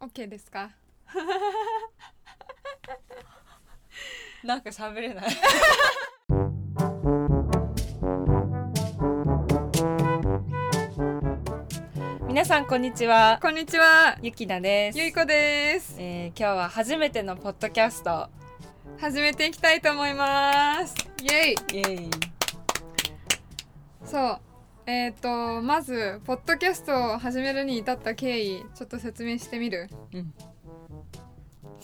[0.00, 0.70] OK ですか？
[4.44, 5.28] なんか喋れない。
[12.28, 13.40] 皆さんこんにちは。
[13.42, 14.16] こんにちは。
[14.22, 14.98] ゆきなです。
[14.98, 15.96] ゆいこです。
[15.98, 18.28] えー、今日は初めてのポッドキャスト。
[19.00, 20.94] 始めていきたいと思います。
[21.22, 22.10] イエイイエイ。
[24.04, 24.40] そう
[24.88, 30.32] えっ、ー、とまずポッドキャストを始めるに至った経緯ちょっと説明してみる、うん、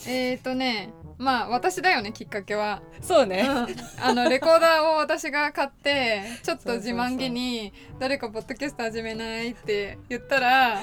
[0.07, 0.89] えっ、ー、とね
[1.19, 2.81] まあ私だよねきっかけは。
[3.01, 3.67] そうね、うん、
[4.03, 10.81] あのレコーダーを私が買ってちょっと自慢げに誰かポッドキャスト始めないって言ったら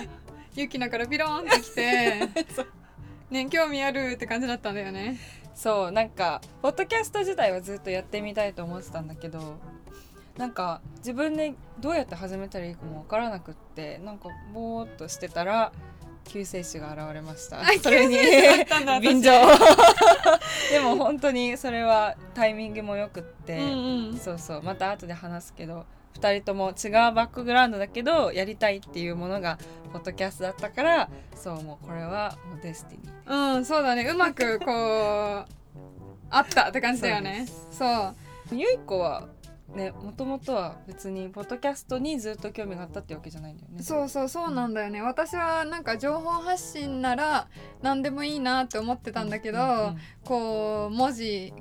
[0.55, 2.21] ゆきなからピロンってきて
[3.31, 5.19] ね興味あるって感じだったんだよね
[5.57, 5.91] そう。
[5.91, 9.59] なんかポッドキャスト自体はずっとやってみたいと思ってたんだけど
[10.37, 15.73] なんか自分でどうやって始めたらいいかも分からなくってなんかぼーっとしてたら
[16.25, 17.63] 救世主が現れました。
[17.83, 18.17] それに。
[19.01, 19.33] 便乗。
[20.71, 24.63] でも本当にそれはタイミングもよくって、うんうん、そうそう。
[24.63, 29.59] また後で話すけど2人とも違うバックグラウンドだけどやりたいっていうものが
[29.93, 34.05] ポッドキャストだったからそうもうこれはもうデスティニーうんそうだね。
[34.05, 35.47] うまくこう
[36.31, 37.47] あったって感じだよね。
[37.71, 38.15] そ
[38.51, 39.29] うゆい子は
[39.73, 43.83] ねもともとは別にポッドキャストにずっと興味があったってわけじゃないんだよね。
[43.83, 47.49] そうそうそうなんだよね、うん、私はなんか情報発信なら
[47.83, 51.53] 何でもいいなって思ってたんだけど、うんうんうん、こう文字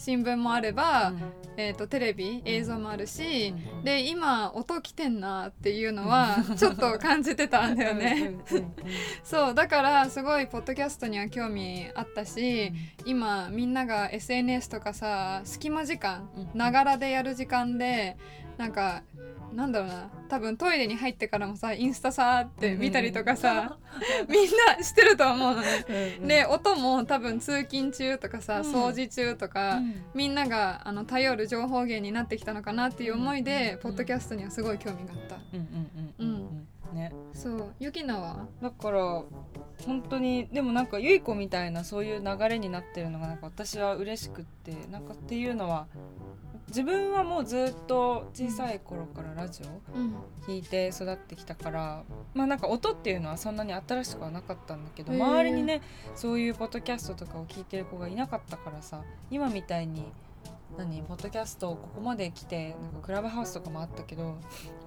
[0.00, 1.20] 新聞もあれば、うん、
[1.58, 8.36] えーと、テレビ映像もあるし、うん、で今音来てんなっていうのはちょっと感じてたんだよね。
[9.22, 12.72] そうだからすごいポッドキャストには興味あったし、
[13.04, 18.16] 今みんなが SNS とかさ隙間時間ながらでやる時間で
[18.56, 19.02] なんか
[19.52, 20.10] なんだろうな。
[20.28, 23.78] 多分トイレに入ってからもさインスタさーって見たりとかさ、
[24.28, 25.66] みんなしてると思うのね。
[25.88, 35.40] うんうん、で音も多分通勤中とかさ、掃除中とか、うん、みんながあの頼る情報源になってきたのかなっていう思いで、ポッドキャストにはすごい興味があった。
[36.94, 37.74] ね、そう。
[37.78, 38.46] ゆきなは？
[38.60, 39.22] だから
[39.86, 45.86] 本当にでもなんかゆい子みたいなそういう流れになってるのがなんか私は嬉しくってなんかっていうのは
[46.70, 49.66] 自分はもうずっと小さい頃からラジオ
[50.46, 55.82] 弾いて育ってきたから、うん、まあなんか音っていうのはそんなに新しくはなかったんだけど周りにね
[56.14, 60.04] そういうポッドキャストとかを聞いてる子がいなかったからさ今みたいに
[60.78, 64.38] 何ポッドキャストここまで来てなんかクラブハウスとかもあったけど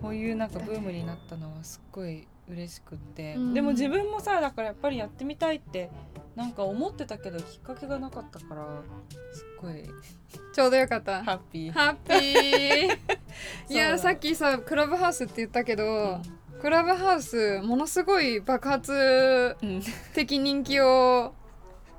[0.01, 5.89] こういうなんかブームになったのはすっごい嬉しくって、うん、でも自分もさだからやっぱりやってみたいって
[6.35, 8.65] なんか思ってたけどきっかけがなかったから
[9.31, 9.83] すっごい
[10.53, 11.23] ちょうどよかった。
[11.23, 11.71] ハッピー。
[11.71, 12.97] ハッピー。
[13.69, 16.21] いやさっきさクラブハウスって言ったけど、
[16.53, 19.55] うん、クラブハウスものすごい爆発
[20.13, 21.33] 的人気を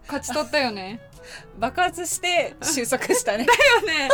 [0.07, 1.01] 勝ち取ったよね。
[1.59, 3.47] 爆発して収束したね。
[3.47, 4.09] だよね。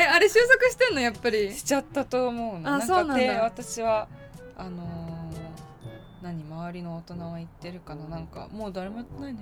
[0.00, 1.54] えあれ収束してんのやっぱり？
[1.54, 2.74] しちゃったと思うの。
[2.74, 3.42] あそうなんだ。
[3.44, 4.08] 私は
[4.56, 5.07] あのー
[6.22, 8.08] 何周りの大人は言ってるかな？
[8.08, 9.38] なんかもう誰もやってないね。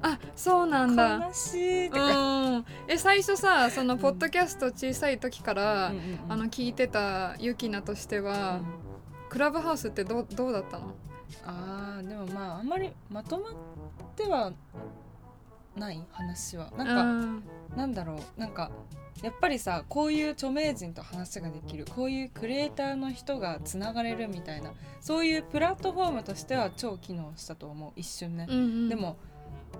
[0.00, 1.26] あそうなんだ。
[1.26, 10.94] 悲しいってかえ最初さそのポッドキャスト小さい時から、うん、あの聞いてたユキナとしては、うん、クラブハウスってどどうだったの？
[11.44, 13.52] あーでもまああんまりまとまっ
[14.16, 14.52] ては
[15.76, 16.70] ない話は。
[16.76, 18.40] なんかなんだろう。
[18.40, 18.70] なんか
[19.22, 29.16] やっぱりさこういう著名人と話ができるこういうクリエイターの人がつながれるみたいなそういうプラットフォームとしては超機能したと思う一瞬ね、うんうん、でも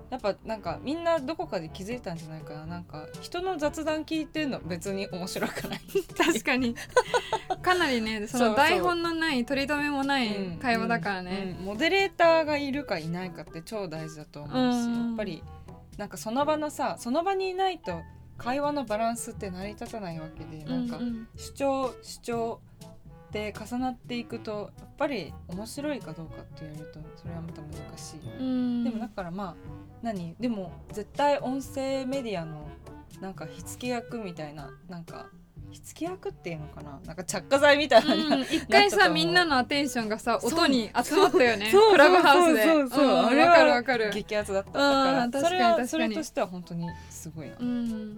[0.09, 2.65] やっぱなんかみんなどこかで気づいたんじゃないかな。
[2.65, 5.81] なんか人の雑談聞いてるの別に面白くない。
[6.17, 6.75] 確かに。
[7.61, 15.43] かなりねその台本のない取り留めもない会話だからね、うんうん、モデレーターがいるかいないかって超大事だと思うし、やっぱり
[15.97, 18.01] なんかその場のさその場にいないと
[18.39, 20.97] 会話のバランスって成り立たないわけで、なんか
[21.35, 22.61] 主張主張
[23.31, 29.55] で重なっていくとやっぱり面白いかどうかって言われるとそれはまた難しい、うん、でもだからまあ
[30.01, 30.35] 何？
[30.39, 32.67] でも絶対音声メディアの
[33.21, 35.27] なんか火付け役みたいななんか
[35.71, 36.99] 火付け役っていうのかな？
[37.05, 41.71] なんか着火剤みたいな、うん、一回さみんなのアテンションがさ音に集まったよね。
[41.71, 42.63] クラブハウスで。
[42.63, 42.89] そう。
[42.89, 42.97] そう。
[42.97, 43.81] そう、うん、あれは
[44.11, 44.71] 激アツだった。
[44.71, 45.87] から確かに確かに。
[45.87, 48.17] それとしては本当にすごいなと思っ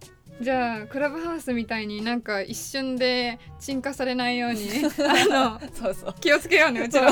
[0.00, 0.06] て。
[0.40, 4.68] じゃあクラブハウスみたいになんか一瞬で沈下されないように
[5.30, 6.14] あのそうそう。
[6.20, 7.10] 気をつけようねうちら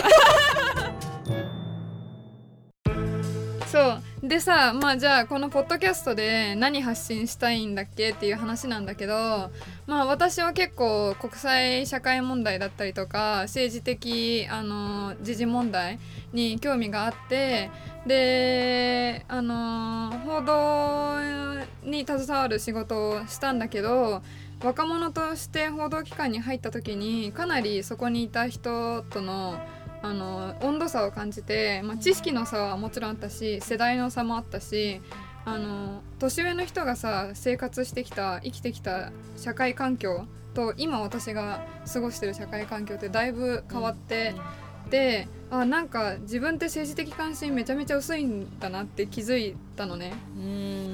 [3.66, 9.14] そう でさまあじゃあこのポッドキャストで何発信したいんだっけっていう話なんだけど
[9.86, 15.98] まあ私は結構国際社会問題だったりとか政治的あの時事問題
[16.32, 17.70] に興味があって
[18.06, 21.18] であの報道
[21.82, 24.22] に携わる仕事をしたんだけど
[24.62, 29.58] 若者として報道機関に入った時にかなりそこにいた人との
[30.04, 35.00] あの温度差を感じて、まあ、知識の差はもちろんあったし世代の差もあったし
[35.46, 44.34] あの年上の人がさ生活してきた生きてきた社会環境と今私が過ごしてる社会環境ってだいぶ変わって
[44.94, 50.14] てあなんか自分って政治的関心めちゃめちゃ薄いんだなって気づいたのね。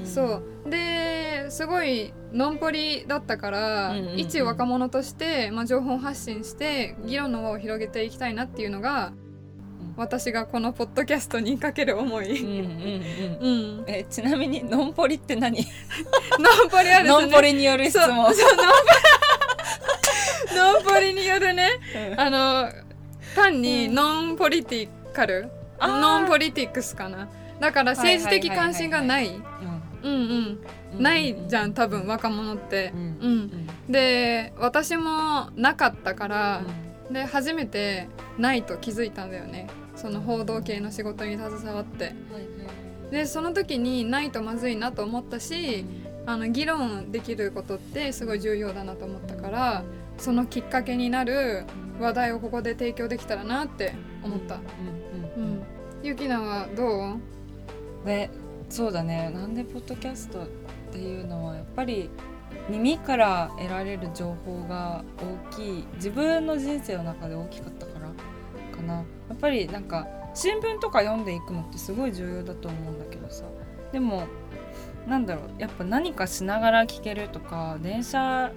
[0.05, 0.69] そう。
[0.69, 9.13] ですごいのんぽりだったから、一若者として、まあ、情報発信して議論の輪を広げていきたいなっていうのが、
[9.97, 12.49] 私がこのポッドキャストにかける思い、うん
[13.41, 15.57] うんうん、 えちなみにのんぽりって何？
[16.39, 18.33] のんぽりある、ね、のんぽりによる質問。
[18.33, 18.55] そう
[20.55, 21.69] のんぽりによるね、
[22.13, 22.90] うん、あの
[23.35, 25.49] 単にノンポリティカル、
[25.79, 27.29] ノンポリティクスかな？
[27.59, 29.29] だから政治的関心がない。
[30.03, 30.13] うん
[30.93, 31.01] うん。
[31.01, 36.65] ないじゃん多分若者って、うん、うん、で私もなかったから、
[37.07, 39.67] うん、で初めてないと気づいたんだよね。
[39.95, 42.13] その報道系の仕事に携わって、
[43.09, 45.85] でその時にないとまずいなと思ったし
[46.25, 49.83] あの議論できることってすごい重要だなと思ったから
[50.21, 51.65] そのきっかけになる
[51.99, 54.55] 話題をここで提供できたらなって思った。
[54.55, 55.63] うんうんうん、
[56.03, 58.05] ゆきなはどう？
[58.05, 58.29] で
[58.69, 59.31] そうだね。
[59.31, 60.47] なんでポッドキャストっ
[60.91, 62.11] ていうのはやっぱり
[62.69, 65.03] 耳から得られる情報が
[65.51, 65.87] 大きい。
[65.95, 68.07] 自分の人生の中で大きかったから
[68.77, 68.93] かな。
[68.97, 69.03] や
[69.33, 73.45] っぱりなんか新聞とか読んでいくのってすごい重要だと思うんだけどさ。
[73.91, 74.27] でも
[75.07, 75.45] なんだろう。
[75.59, 78.51] やっぱ何かしながら聞けるとか電車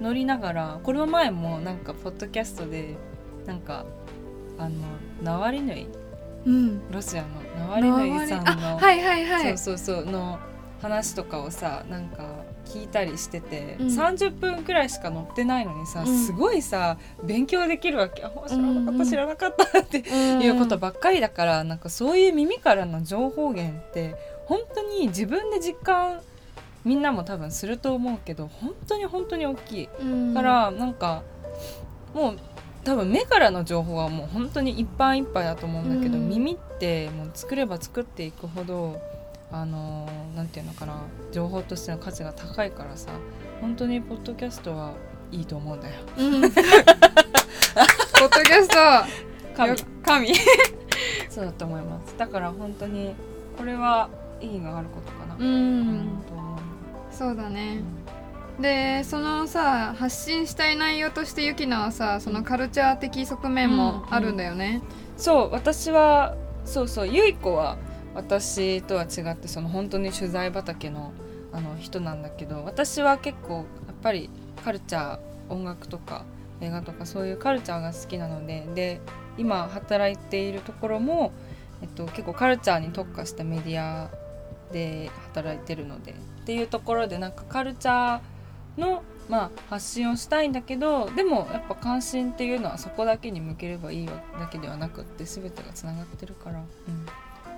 [0.00, 2.96] 乗りながらこの前もなんかポッドキャストで
[3.46, 3.84] なんか
[4.58, 4.74] あの
[5.22, 5.86] ナワリヌイ、
[6.46, 9.58] うん、ロシアのナワリヌイさんのはいはいはい。
[9.58, 10.38] そうそうそうの
[10.80, 18.24] 話とかをさなんか聞いたりしてて、うん、30分くらいしか乗ってないのにさ、うん、すごいさ勉強できるわけ。
[18.24, 24.14] あ知らなかった、知らなかったっていうことばっかりだからなんかそういう耳からの情報源って
[24.46, 26.20] 本当に自分で実感
[26.84, 31.22] みんなも多分すると思うけど本当に本当に大きい、うん、からなんか
[32.14, 32.38] もう
[32.84, 39.00] 多分目からの情報はもう本当にいっぱいいっぱいだと思うんだけど、うん、耳ってもう作れば作っていくほど
[39.52, 43.10] あのなんていうのかな情報としての価値が高いからさ
[43.60, 44.94] 本当にポッドキャストは
[45.30, 45.94] いいと思うんだよ。
[46.18, 46.50] うん、ポッ
[48.20, 48.74] ドキャスト
[49.54, 49.76] 神。
[50.02, 50.34] 神。
[51.28, 52.16] そうだと思います。
[52.16, 53.14] だから本当に
[53.56, 54.08] これは
[54.40, 55.36] 意義があることかな。
[55.36, 55.48] うん、う
[55.92, 56.39] ん
[57.20, 57.82] そうだね、
[58.62, 64.82] でそのさ発信したい内容としてゆきなはさそのカルチャー的側面もあるんだよね、うんうん、
[65.18, 66.34] そう私は
[66.64, 67.76] そうそうゆい子は
[68.14, 71.12] 私とは違ってその本当に取材畑の
[71.52, 73.64] あの人なんだけど私は結構やっ
[74.02, 74.30] ぱり
[74.64, 76.24] カルチャー音楽とか
[76.62, 79.00] 映画とかそういうカルチャーが好きなのでで
[79.36, 81.32] 今働いているところも、
[81.82, 84.08] えっと、結構カルチャーに特化したメディア
[84.72, 86.14] で働いてるので
[86.50, 96.64] っていうところでなんかカルチャーの、まあ、発信をしたいんだけどでもやっぱ関心っていうのはそこだけに向ければいいわだけではなくって全てがつながってるから、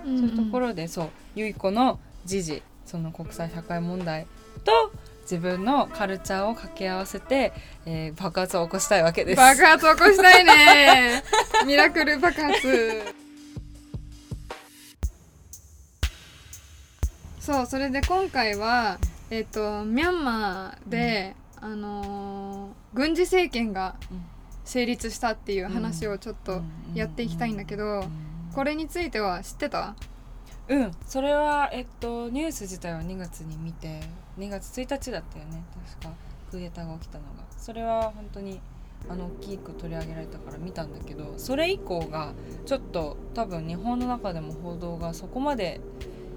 [0.05, 4.27] うん、そういうところでそうゆい子の時事その国際社会問題
[4.63, 4.91] と
[5.23, 7.51] 自分のカルチャーを掛け合わせて、
[7.87, 9.37] えー、爆発を起こしたいわけです。
[9.37, 11.23] 爆発起こしたいね。
[11.65, 13.22] ミラクル爆発
[17.43, 23.95] そうそれで今回はえっ、ー、とミャンマーで、うん、あのー、軍事政権が
[24.63, 26.61] 成立したっていう話をちょっと
[26.95, 28.05] やっていきたいんだけど、
[28.55, 29.93] これについては知ってた？
[30.69, 30.91] うん。
[31.05, 33.99] それはえっとニュース自体は2月に見て
[34.39, 35.65] 2月1日だったよね
[36.01, 36.13] 確か
[36.49, 37.43] クーデターが起きたのが。
[37.57, 38.61] それは本当に
[39.09, 42.31] あの大きく取り上げられたから見たんだけどそれ以降が
[42.65, 45.81] ちょっと多分日本の中でも報道がそこまで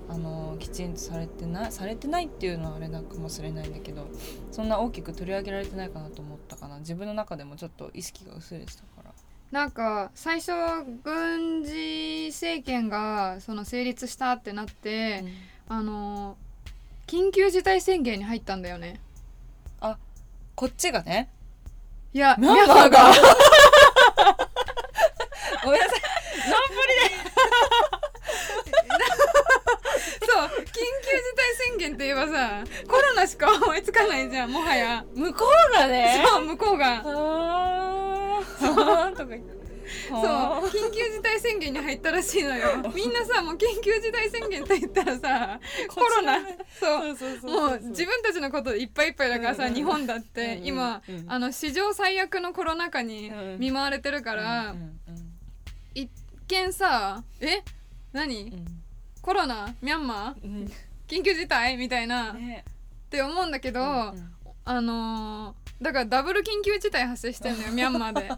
[0.08, 4.06] あのきちんとされてないされてないっていうのはあれなかもしれないんだけど
[4.52, 6.78] そんな大きく取り上げられてないかなと思ったかな。
[6.78, 9.12] 自分の中でもちょっと意識が薄れてたから。
[9.50, 10.52] なんか最初
[11.04, 15.24] 軍事政権がその成立したってなって、
[15.68, 16.36] うん、あの
[17.06, 19.00] 緊急事態宣言に入ったんだよね。
[19.80, 19.98] あ
[20.54, 21.30] こっちがね。
[22.12, 23.12] いやミャンマーが。
[25.64, 26.00] ごめんなさい
[26.48, 27.10] ノンプリ
[30.20, 30.25] で
[32.16, 35.04] ばさコロナしか思いつかないじゃんもはや。
[35.14, 36.22] 向こうがね。
[36.26, 37.02] そう向こうが。
[37.04, 39.12] あー。
[39.12, 39.56] とか言って。
[40.08, 40.20] そう
[40.66, 42.82] 緊急事態宣言に入ったらしいのよ。
[42.94, 46.40] みんなさもう緊急事態宣言と言ったらさコロナ
[46.80, 47.16] そう。
[47.16, 51.24] そうそうそうもう自分たちのことでいっぱいいっぱいだからさ、うんうん日本だってうんうん今、うん。
[51.28, 55.32] あの史上最悪のコロナ禍に見舞われてるから、うんうん
[55.94, 56.10] 一
[56.48, 57.62] 見さえ？
[58.12, 58.52] 何、
[59.26, 60.70] コロナミャンマーうん
[61.08, 62.64] 緊急事態みたいな、っね
[63.10, 64.32] て思うんだけど、うんうん。
[64.64, 68.28] あのーだからダブル緊急事態発生してんのよ ミャンマーで。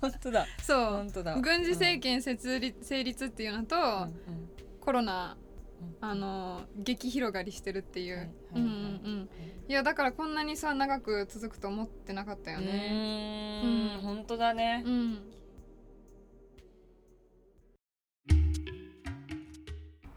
[0.00, 0.46] 本当だ。
[0.60, 0.84] そう。
[0.96, 1.36] 本当だ。
[1.36, 4.48] 軍事政権設立成立っていうのと、うん
[4.80, 5.36] コロナ
[6.00, 6.08] うん。
[6.08, 8.70] あのー激広がりしてるっていう、はいはいうんうんう
[9.10, 9.28] ん。
[9.68, 14.00] いやだからこんなにさ長く続くと思ってなかったようねうん。
[14.02, 14.82] 本当だね。
[14.84, 15.22] うん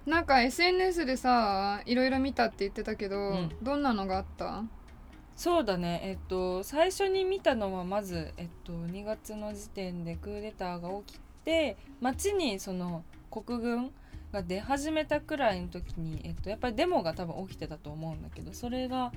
[0.06, 3.52] なんか SNS でさいろいろ見たって言ってたけど、ん。
[3.62, 4.64] どんなのがあった？
[5.36, 6.02] そうだね。
[6.04, 13.92] えっと最初に見たのはまず、えっと、2月の時点でクーデターが起きて街にその国軍
[14.32, 19.12] が出始めたくらいの時に、えっと、やっぱりデモが多分起きてたと思うんだけどそれが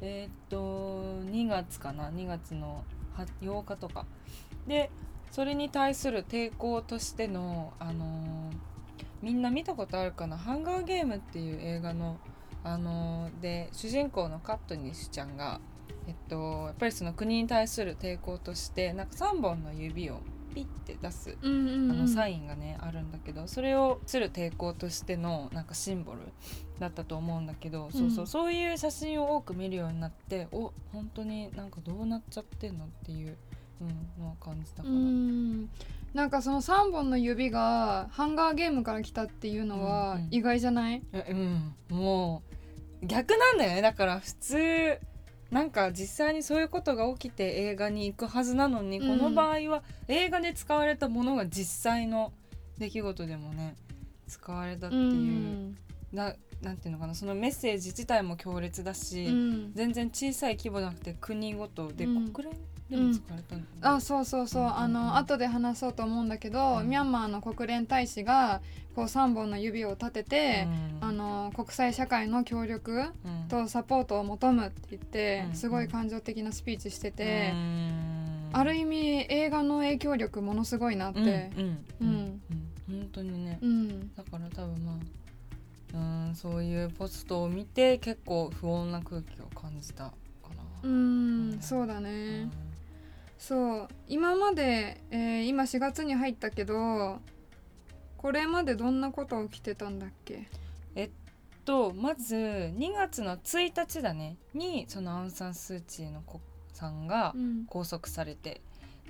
[0.00, 4.06] えっと2月かな？2月のは8日とか。
[4.66, 4.90] で
[5.30, 8.69] それに対する抵抗としてのあのー
[9.22, 12.18] みんな見たことあるかな「ハンガーゲーム」っていう映画の
[12.62, 15.60] あのーで主人公のカットニッシュちゃんが、
[16.06, 20.20] えっと、やっぱりその国に対する抵抗としてなんか3本の指を
[20.54, 26.18] ピッて出すうんうん、あうん、のサインがねあるんだけどそれをする抵抗としてのなんかシンボル
[26.80, 28.26] だったと思うんだけど、そうそううん。
[28.26, 33.36] そういう写真を多く見るようになってお本当になんかどうなっちゃってんのっていう、
[33.82, 33.88] うん、
[34.22, 35.68] のは感じたかうな。
[36.14, 39.88] んなんかその3本の指がハンガーゲームから来たっていうのうんうん。
[39.88, 41.74] は意外じゃない、えうん。
[41.96, 42.42] も
[43.02, 43.82] う逆なんだよね。
[43.82, 44.98] だから普通
[45.50, 49.18] なんか実際にそういうことが起きて映画に行くはずなのに、うん。
[49.18, 52.32] この場合は映画で使われたものが実際の
[52.78, 53.74] 出来事でもね
[54.28, 55.76] 使われたっていう、うん。
[56.12, 59.72] ななんていうのかなそのメッセージ自体も強烈だし、うん。
[59.74, 62.28] 全然小さい規模じゃなくて国ごとで、うん。
[62.28, 62.56] 国連
[62.90, 63.14] でも
[63.80, 66.88] たあそうそうそう、あの後で話そうと思うんだけど、うん。
[66.88, 68.60] ミャンマーの国連大使が
[68.96, 70.66] こう3本の指を立てて、
[71.00, 71.08] うん。
[71.08, 72.92] あの国際社会の協力
[73.24, 73.48] うん。
[73.48, 75.54] とサポートを求むって言って、うん。
[75.54, 78.50] すごい感情的なスピーチしててう、ん。
[78.52, 82.40] ある意味映画の影響力ものすごいなって、うん。
[82.88, 84.14] 本当にね、うん。
[84.16, 84.96] だから多分まあ
[85.92, 90.12] うんそういうポストを見て結構不穏な空気を感じたか
[90.56, 90.62] な。
[90.82, 91.58] うんうん。
[91.60, 92.69] そうだね、うん
[93.40, 97.18] そう今まで、えー今4月に入ったけど
[98.18, 100.46] これまでどんなこと起きてたんだっけ？
[101.64, 104.36] とまず2月の1日だね。
[104.54, 106.40] にそのアウン・サン・スー・チーの子
[106.72, 107.66] さんがうん。
[107.66, 108.60] 拘束されて。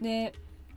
[0.00, 0.32] で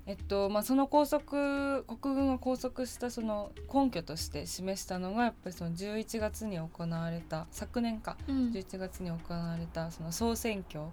[0.06, 8.18] えっとまあその拘束国軍が拘束したその根拠として示したのがやっぱりその11月に行われた昨年か。
[8.28, 8.36] うん。
[8.52, 10.86] 11月に行われたその総選挙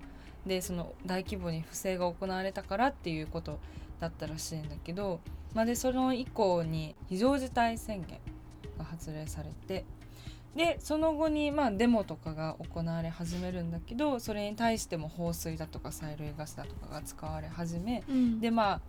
[0.47, 3.59] でその大規模に不正が行われたからっていうこと
[4.01, 5.21] だったらしいんだけど、
[5.55, 8.19] まあ、でその以降に非常事態宣言
[8.79, 9.85] が発令されて
[10.57, 18.41] でその後にまあデモとかが行われ始めるんだけどそれに対しても放水だとか催涙ガスだとかが使われ始めうん。
[18.41, 18.81] でまあ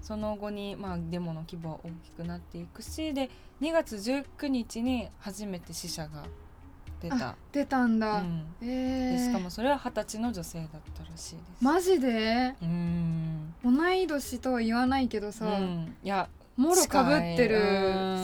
[0.00, 3.28] その後にまあデモの規模は大きくなっていくしで
[3.60, 6.24] 2月19日に初めて死者が
[7.00, 7.34] 出た。
[7.52, 8.44] 出たんだ、うん。
[8.60, 11.64] えー、でしかもそれは二十歳の女性だったらしいです。
[11.64, 12.54] マジで？
[12.62, 13.54] うん。
[13.64, 15.96] 同い年とは言わないけどさ、うん。
[16.02, 17.58] いやもろかぶってる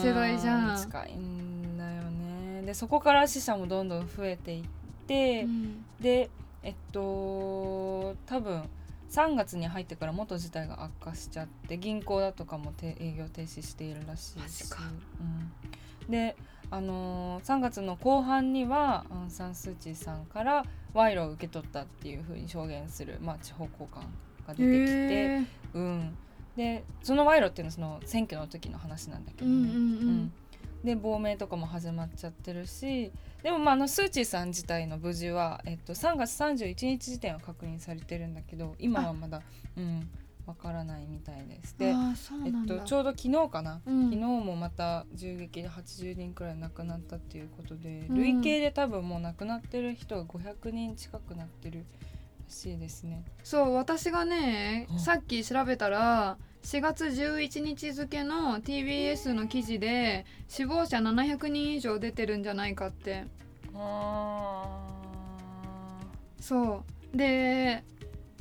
[0.03, 0.77] 世代じゃん。
[0.77, 2.61] 近いんだよね。
[2.63, 4.63] でそこから死者もどんどん増えていっ
[5.07, 5.85] て、うん。
[5.99, 6.29] で
[6.63, 8.63] えっと多分
[9.09, 14.37] 3月に入ってから元事態が悪化しちゃって銀行だとかもて営業停止しているらしいし。
[14.37, 14.79] マジか。
[16.05, 16.35] うん、で、
[16.69, 25.45] あのー3月の後半にはアウン・サン・スー・チーさんから賄賂を受け取ったっていうふうに証言する、まあ、地方交換が出てきて、へー。
[25.73, 26.17] うん、
[26.55, 29.53] でその賄賂っていうのはその選挙の時の話なんだけどね。
[29.53, 29.75] うんうんう
[30.11, 30.33] ん。
[30.83, 39.41] で亡命とかも始まっちゃってるしでもまああのスー・チーさん自体の無事は、えっと、3月31日時点は確認されてるんだけど今はまだ
[39.75, 40.09] うん
[40.47, 41.77] わからないみたいです。
[41.77, 44.05] で、えっと、ちょうど昨日かな、うん。
[44.05, 48.15] 昨日もまた銃撃で80人くらい亡くなったっていうことで、うん。
[48.15, 51.85] 累計で多分もう亡くなってる人が500人近くなってるら
[52.47, 53.25] しいですね。
[53.43, 54.99] そう私がねうん。
[54.99, 63.25] さっき調べたら4月11日付の TBS の記事で死亡者700人以上出てるんじゃないかって。
[66.39, 67.17] そう。
[67.17, 67.83] で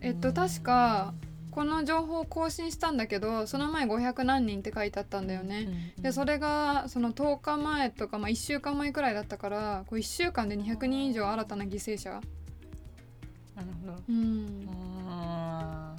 [0.02, 1.14] えっと確か
[1.56, 12.10] この情報を更新したんだけどその前500何人って書いてあったんだよね、でそれがその10日前とか、まあ、1週間前くらいだったからこう1週間で200人以上新たな犠牲者。
[12.10, 14.02] なるほど。
[14.06, 14.68] うん。
[15.08, 15.96] あ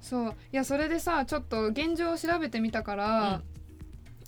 [0.00, 0.30] そう。
[0.30, 3.42] いやそれでさちょっと現状を調べてみたから、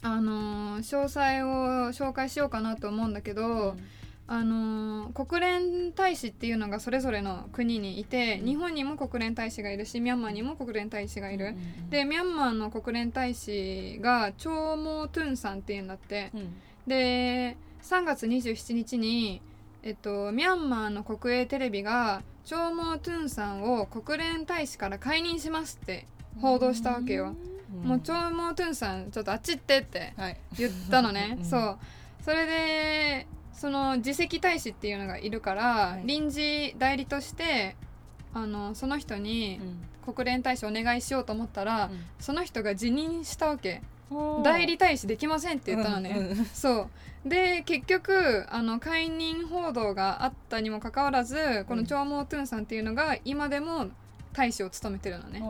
[0.03, 3.75] あのー詳細を紹介しようかなと思うんだけど、ー
[4.29, 8.47] あのー国連大使っていうのがそれぞれの国にいて、うん。
[8.47, 16.31] 日本にも国連大使がいるしミャンマーにも国連大使がいる、うんうんでミャンマーの国連大使がチョーモー・トゥンさんっていうんだって。
[16.35, 16.55] うん。
[16.87, 19.41] で3月27日に、
[19.85, 26.07] えっと、ミャンマーの国営テレビがチョーモー・トゥンさんを国連大使から解任しますって
[26.41, 27.37] 報道したわけよ、
[27.83, 27.89] うん。
[27.89, 30.37] もうチョーモー・トゥンさんちょっとあっち行ってってはい。
[30.59, 31.37] 言ったのね。
[31.39, 31.45] うん。
[31.45, 31.79] そう。
[32.23, 33.27] それで
[33.57, 36.03] その次席大使っていうのがいるから、はい。
[36.07, 37.77] 臨時代理として
[38.35, 39.61] あのその人に
[40.05, 43.83] 国連大使お願いしようと思ったら、その人が辞任したわけ。
[44.11, 44.41] う。
[44.41, 46.45] ん代理大使できませんって言ったのね、うんうん。
[46.45, 46.89] そ
[47.25, 47.29] う。
[47.29, 53.89] で結局あの解任報道があったにもかかわらずこのチョーモー・トゥンさんっていうのが今でも
[54.37, 55.43] 大使を務めてるのね、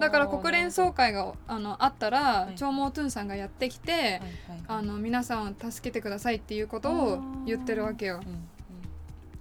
[0.00, 2.54] だから国連総会があのあったら、はい。
[2.54, 4.22] チョーモー・トゥンさんがやってきて、
[4.68, 8.20] あの皆さんを助けてくださいっていうことを言ってるわけよ。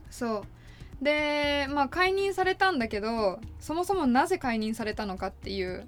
[0.10, 0.44] そう。
[1.00, 5.86] でまあ解任されたんだけどそもそもなぜ解任されたのかっていう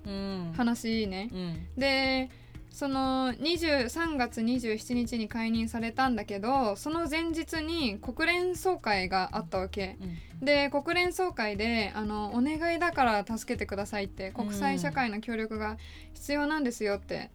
[0.55, 1.31] 話ね。
[1.75, 2.29] で
[2.71, 9.97] その23月27日に解任されたんだけどその前日に国連総会があったわけ。
[10.41, 15.77] で国連総会であの「お願いだから助けてください」って国際社会の協力が
[16.13, 17.31] 必要なんですよって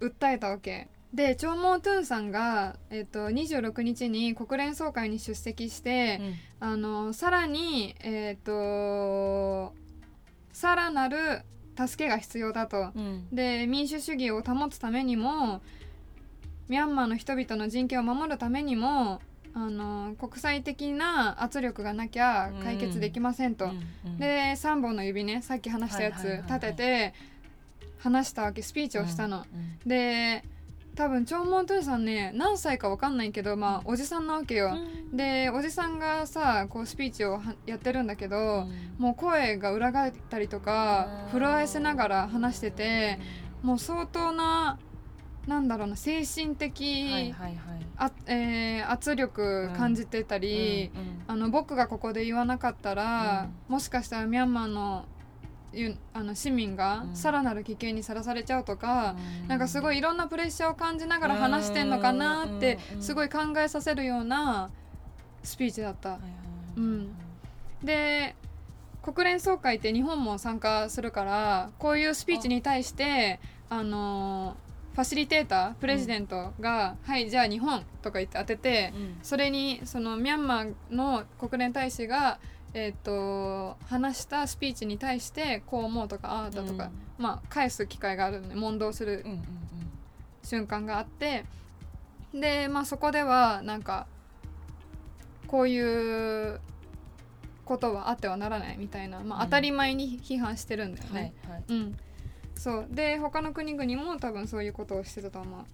[0.00, 0.88] 訴えたわけ。
[1.14, 6.20] でチョーモー・トゥンさんが、えっと26日に国連総会に出席して、
[6.60, 9.74] あのさらにえっ、と
[10.52, 11.42] さらなる
[11.86, 12.92] 助けが必要だと。
[13.32, 15.62] で民主主義を保つためにも
[16.68, 19.20] ミャンマーの人々の人権を守るためにも
[19.52, 23.70] あの国際的な圧力がなきゃ解決できませんと。
[24.18, 27.14] で3本の指ねさっき話したやつ立てて
[27.98, 29.44] 話したわけスピーチをしたの。
[29.84, 30.44] で
[31.00, 34.76] 多分チョーモン・トゥンさんね何歳か分かんないけどまあおじさんなわけよ。
[35.14, 38.66] でおじさんがさこうスピーチをはやってるんだけど、
[38.98, 43.18] もう声が裏返ったりとかうん震わせながら話してて
[43.62, 44.78] もう相当な
[45.46, 47.34] なんだろうな精神的、
[47.96, 50.90] 圧力感じてたり、
[51.26, 55.19] あの僕がここで言わなかったら、もしかしたらミャンマーのゆ
[56.12, 57.16] あの市民がうん。
[57.16, 59.14] さらなる危険にさらされちゃうとか、
[59.48, 63.02] なんかすごいいろんなプレッシャーを感じながら話してんのかなってうん。
[63.02, 64.70] すごい考えさせるような
[65.42, 66.18] スピーチだった。
[66.76, 67.10] うん。
[67.82, 68.34] で
[69.02, 73.82] 国連総会って日本も参加するからこういうスピーチに対してあ。
[73.82, 82.38] のーファシリテータープレジデントが「はいじゃあ日本」とか言って当ててそれにそのミャンマーの国連大使が、
[82.72, 89.24] えー、と話したスピーチに対してこう思うとかああだとか、まあ返す機会があるので問答する
[90.42, 91.44] 瞬間があって
[92.32, 94.06] で、まあ、そこではなんか
[95.46, 96.60] こういう
[97.64, 99.44] ことはあってはならないみたいな、まあ、うん。
[99.46, 101.34] 当たり前に批判してるんだよね。
[101.68, 101.96] うん。
[102.54, 102.86] そう。
[102.90, 105.64] で他の国々も多分そういうことをしてたと思う。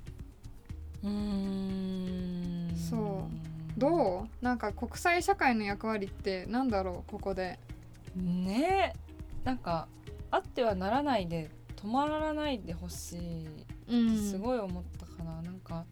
[2.76, 4.44] そうどう？
[4.44, 7.58] なんか国際社会の役割ってなんだろうここで？
[8.14, 8.94] ね
[9.44, 9.88] なんか
[10.30, 13.46] あってはならないで止まらないでほしい
[13.88, 15.84] うん、すごい思ったかな、なんか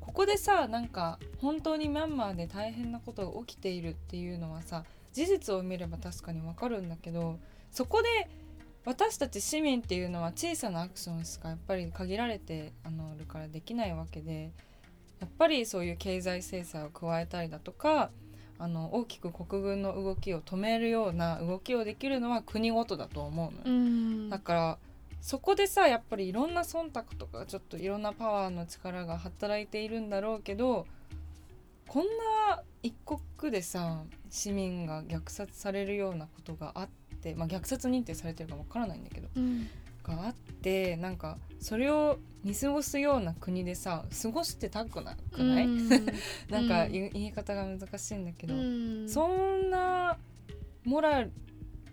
[0.00, 7.38] ここでさなんか本当にミャンマーで大変なことが起きているっていうのはさ事実を見れば確かにわかるんだけど
[7.70, 8.28] そこで
[8.84, 14.50] 私たち市民っていうのは小さなアクションしかやっぱり限られてあのるからできないわけで
[15.20, 18.10] やっぱりそういう経済制裁を加えたりだとか
[18.58, 24.78] あの大きく国軍の動きを止めるような動きをできるのは国ごとだと思うのだから
[25.20, 30.86] そこでさやっぱりいろんな忖度とかちょっといろんなパワーの力が働いているんだろうけど
[31.86, 32.04] こん
[32.48, 36.88] な一国でさ市民が虐殺されるようなことがあっ
[37.22, 39.68] て、まあ、虐殺認定されてるかわからないんだけどうん
[40.02, 45.88] があってなんかそれを見過ごすような国でさ過ごしてたくなくない、うん。
[46.48, 46.92] なんかうん。
[46.92, 49.08] 言い方が難しいんだけど、うん。
[49.08, 50.16] そんな
[50.84, 51.26] モラ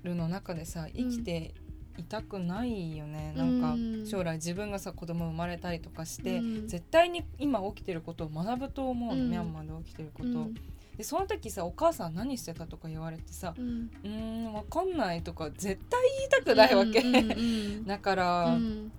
[0.04, 1.54] ルの中でさ生きて
[1.98, 3.34] いたくないよね。
[3.36, 6.68] なんかうん将来自分がさ子供生まれたりとかして、うん。
[6.68, 10.56] 絶対に今起きてることを学ぶと思うミャンマーで起きてること、うん
[10.98, 13.92] でその時さお母さん何してたとか言われてさうん。
[14.04, 18.92] うーんわかんないとか絶対言いたくないわけ、うんうんうん だから、うん。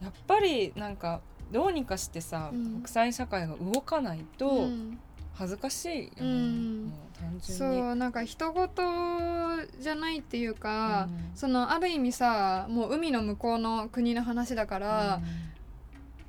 [0.00, 2.74] やっぱりなんかどうにかしてさ、うん。
[2.76, 4.98] 国際社会が動かないとうん。
[5.34, 6.84] 恥ずかしいよね、うん。
[6.86, 7.78] もう単純に。
[7.78, 11.36] そうなんか人事じゃないっていうか、うん。
[11.36, 15.20] そのある意味さもう海の向こうの国の話だから、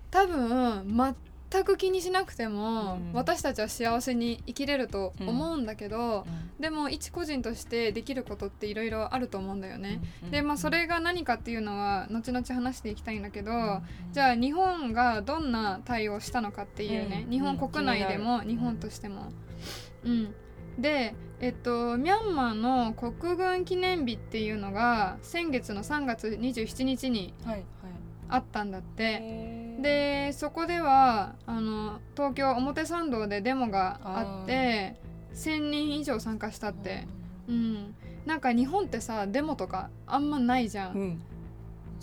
[0.10, 0.88] 多分
[1.51, 3.13] 全く気にしなくても、うん。
[3.13, 6.62] 私たちは幸せに生きれると思うんだけど、うん。
[6.62, 10.01] でも一個人としてできることっていろいろあると思うんだよね。
[10.23, 10.31] うん。
[10.31, 13.81] でまあそれが何かっていうのは後々話していきたいんだけど、うん。
[14.12, 17.31] じゃあ日本がどんな対応をしたのかっていうね、うん。
[17.31, 18.47] 日本国内でもうん。
[18.47, 19.31] 日本としても。
[20.05, 20.33] うん、
[20.77, 27.65] でえっとミャンマーの国軍記念日っていうのが先月の3月27日にはいはい。
[28.31, 29.03] あったんだって。
[29.03, 34.95] へーでそこではあの東京表参道でデモがあって
[35.33, 37.07] 1,000人以上参加したって。
[37.47, 40.93] うん、なんか日本ってさデモとかあんまないじゃん。
[40.93, 41.21] うん。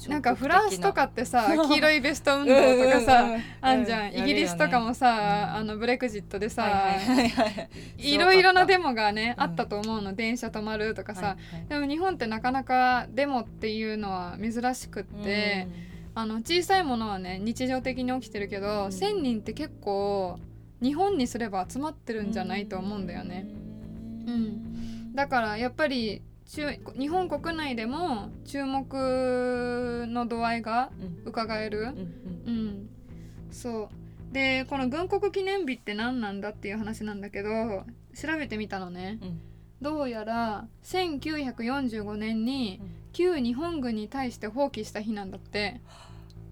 [0.08, 3.26] なんかフランスとかってさ黄色いベスト運動とかさ、
[3.62, 8.18] あんじゃん、イギリスとかもさ、あのブレクジットでさ、はいはいはいはいい。
[8.18, 10.12] ろいろなデモモがね、うんあったと思うの。
[10.14, 11.66] 電車止まるとかさ、はいはい。
[11.68, 15.66] でも日本ってなかなかデモっていうのは珍しくって、
[16.18, 18.72] あの小さいものはね日常的に起きてるけど、うん。
[18.86, 20.38] 1,000人って結構
[20.82, 23.46] 日本にすれば集まってるんじゃないと思うんだよね。
[24.26, 25.14] うん。
[25.14, 31.28] だからやっぱり中日本国内でも注目の度合いがうん。
[31.28, 31.80] 伺える。
[31.80, 31.94] うんうん
[32.46, 32.88] うん、
[33.50, 33.90] そ
[34.30, 34.32] う。
[34.32, 39.18] でこの軍国記念日って何なんだっていう話なんだけど調べてみたのね。
[39.20, 39.40] うん。
[39.82, 42.80] どうやら1945年に
[43.12, 45.82] 旧日本軍に対して放棄した日なんだって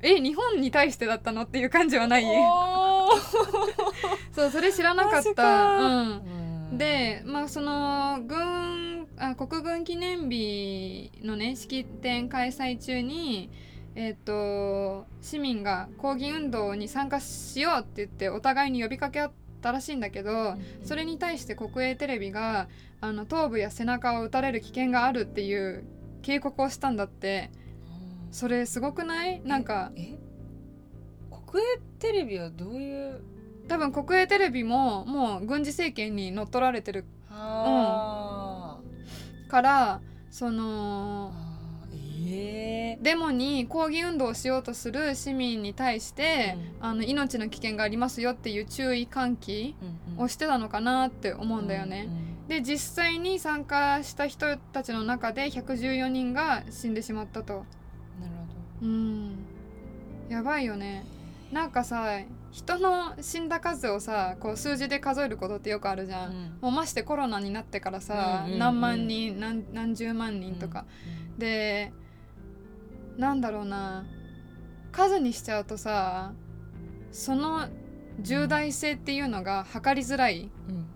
[0.07, 2.25] え日本に対してだったのっていう感じはない？
[2.27, 3.09] お
[4.33, 5.77] そうそれ知らなかった、か。
[5.79, 13.51] うん、でまあその軍あ国軍記念日のね式典開催中に
[13.97, 22.67] えっ、と市民が抗議運動に参加しようって言ってお互いに呼びかけ合ったらしいんだけどそれに対して国営テレビが
[23.01, 25.85] あの頭部や背中を撃たれる危険があるっていう
[26.23, 27.51] 警告をしたんだって
[28.35, 29.40] それすごくない？
[29.44, 30.18] なんかえ？
[31.31, 33.23] 国営テレビはどういう？
[33.68, 37.05] 多分国営テレビももう軍事政権に乗っ取られてる。
[37.31, 38.81] あ。
[39.49, 40.01] から
[40.33, 43.03] そのーええ。
[43.03, 49.77] デモに抗議運動をしようとする市民に対して、あの命の危険がありますよっていう注意喚起
[50.16, 52.09] をしてたのかなって思うんだよね。
[52.49, 57.64] で実際に参加した人たちの中で114人が死んでしまったと。
[58.82, 59.37] うん。
[60.28, 61.04] やばいよね。
[61.52, 66.28] なんかさ人の死んだ数をさこう数字で数えることってよくあるじゃん。
[66.28, 70.84] ほどもうましてコロナになってからさ、うんうんうん何万人何何十万人とか、
[71.38, 71.92] で
[73.16, 74.04] なんだろうな。
[74.92, 76.34] 数にしちゃうとさ
[77.10, 77.68] その
[78.20, 80.50] 重大性っていうのが測りづらい。
[80.68, 80.87] うん。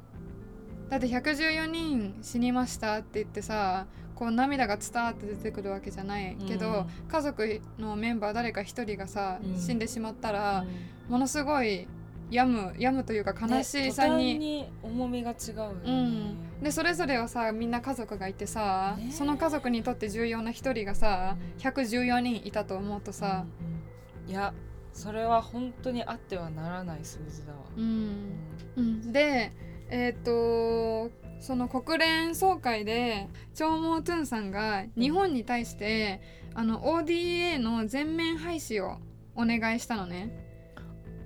[0.88, 3.86] だって114人死にましたって言ってさ
[4.18, 6.86] こう涙が伝わって出てくるわけじゃないけど、うん。
[7.08, 9.56] 家族のメンバー誰か一人がさ、うん。
[9.56, 10.64] 死んでしまったら、
[11.06, 11.12] うん。
[11.12, 11.86] ものすごい
[12.28, 15.80] 病む病むというか悲しさに、に重みが違うよね。
[15.84, 15.90] う
[16.60, 21.62] ん、でそれぞれはさみんな家族がいてさ、ねその家族にとって重要な一人がさ、うん。
[21.62, 23.78] 114人いたと思うとさ、うんうん
[24.28, 24.52] いや
[24.92, 27.58] それは本当にあってはならない数字だわ。
[27.76, 28.32] うん。
[28.76, 29.12] うん。
[29.12, 29.52] で
[29.90, 36.20] えっ、とその国連総会でチョーモー・トゥンさんが日本に対して、
[36.54, 38.98] あの ODA の全面廃止を
[39.34, 40.48] お願いしたのね。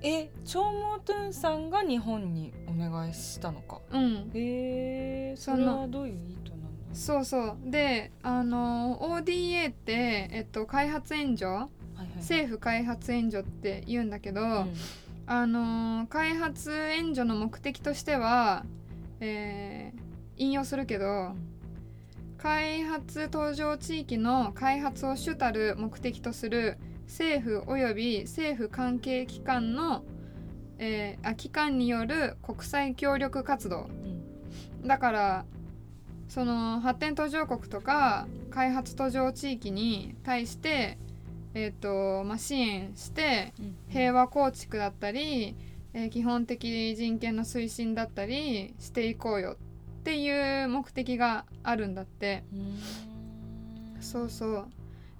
[0.03, 3.79] えチョーモートゥンさんが日本にお願いしたのか。
[3.91, 7.57] うん、へえそれはどういう意図なんだそうそう。
[7.65, 12.07] であの ODA って、えっと、開発援助はいはい。
[12.17, 14.73] 政府開発援助って言うんだけど、うん。
[15.25, 18.65] あの開発援助の目的としては、
[19.23, 20.03] えー
[20.35, 21.35] 引用するけど、
[22.39, 30.03] 開発途上地域の開発を主たる目的とする政府及び政府関係機関の、
[30.79, 33.87] えーあ機関による国際協力活動。
[34.81, 34.87] うん。
[34.87, 35.45] だから
[36.27, 40.97] その発展途上国とか開発途上地域に対して、
[41.53, 43.75] えーとまあ、支援してうん。
[43.87, 45.55] 平和構築だったり、
[45.93, 49.57] えー基本的人権の推進だったりしていこうよ
[49.99, 52.43] っていう目的があるんだって。
[52.53, 54.01] うん。
[54.01, 54.67] そうそう。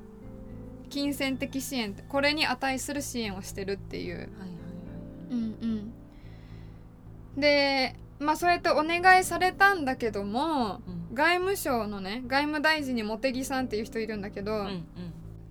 [0.89, 4.17] 金銭的支援これに値する支援をしてるっていう。
[4.17, 4.31] はいはい
[5.31, 5.93] うん
[7.37, 14.85] うん、でまあそうやってお願いされたんだけどもはいうん外務省のね外務大臣に茂木さんっていう人いるんだけど、うんうん。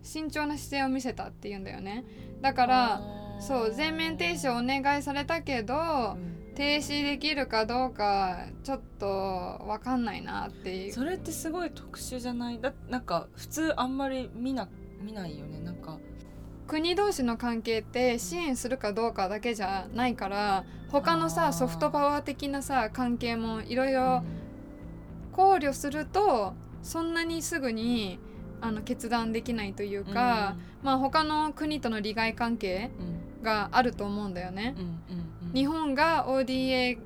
[0.03, 2.07] 慎重な姿勢を見せたっていうんだよね。
[2.41, 3.03] だから
[3.39, 5.79] そう全面停止をお願いされたけど、う
[6.17, 6.55] ん。
[6.55, 9.07] 停止できるかどうかちょっと
[9.67, 10.93] 分かんないなっていう。
[10.95, 12.59] それってすごい特殊じゃない？
[12.61, 14.71] だなんか普通あんまり見な
[15.03, 15.99] 見ないよねなんか。
[16.67, 24.23] 国同士の関係って支援するかどうかだけじゃないから他のさソフトパワー的なさ関係もいろいろ
[25.39, 28.19] 考慮するとそんなにすぐに
[28.61, 33.19] あの決断できないというか、まあ他の国との利害関係うん。
[33.43, 34.75] があると思うんだよね。
[34.77, 36.99] うんうんうん日本が ODA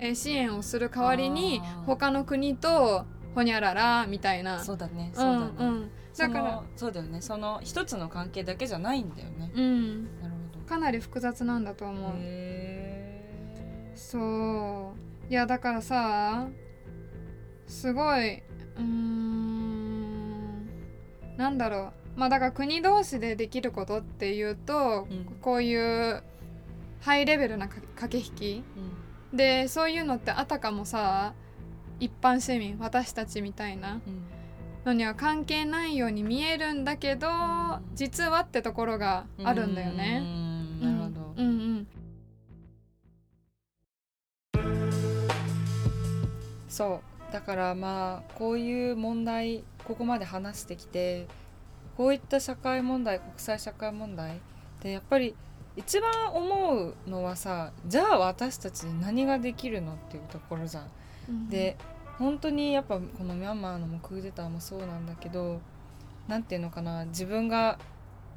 [0.00, 4.62] えー支援をする代わりに他の国とほにゃららみたいな。
[4.62, 7.22] そうだねうそうだね、んうん、だからそうだよね。
[7.22, 10.04] その一つの関係だけじゃないんだよね、うん。
[10.20, 12.12] なるほかなり複雑なんだとど思う。
[12.16, 14.94] へそ
[15.28, 15.32] う。
[15.32, 16.48] いやだからさ
[17.70, 20.66] すごいうーん
[21.36, 22.18] なんだろう。
[22.18, 25.24] まあだから国同士でできることっていうと、うん。
[25.40, 26.22] こういう
[27.00, 28.62] ハイレベルなか駆け引き。
[29.32, 31.34] ーでそういうのってあたかもさ
[32.00, 33.92] 一般市民私たちみたいな。
[33.92, 33.94] うん。
[33.94, 34.22] うん
[34.82, 37.82] のには関係ないように見えるんだけど、ん。
[37.94, 40.20] 実はってところがあるんだようね。
[40.20, 41.86] んなるほど、うんうん。
[46.68, 51.26] そうだからまあこういう問題ここまで話してきて
[51.96, 54.40] こういった社会問題国際社会問題
[54.82, 55.34] でやっぱり
[55.76, 60.90] 一番思うのはさじゃあ私たちに何ができるのっていうところじゃん。
[61.28, 61.76] うんで
[62.18, 65.58] 本当にやっぱこのミャンマーのもクーデターもそうなんだけど
[66.28, 67.78] 何ていうのかな自分が